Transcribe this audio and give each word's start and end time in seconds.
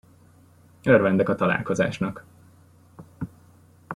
Örvendek 0.83 1.29
a 1.29 1.35
találkozásnak. 1.35 2.25